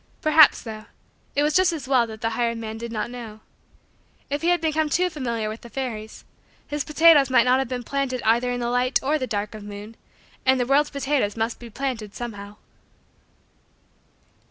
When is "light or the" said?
8.71-9.27